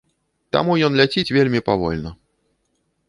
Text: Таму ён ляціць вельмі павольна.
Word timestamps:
Таму 0.55 0.77
ён 0.87 0.97
ляціць 1.01 1.33
вельмі 1.37 1.63
павольна. 1.71 2.17